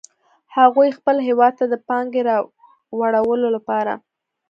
[0.57, 2.21] هغوی خپل هیواد ته د پانګې
[3.13, 3.93] راوړلو لپاره